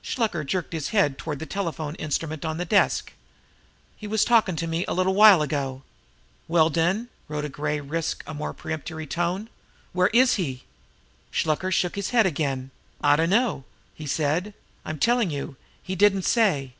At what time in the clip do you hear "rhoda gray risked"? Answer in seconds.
7.28-8.22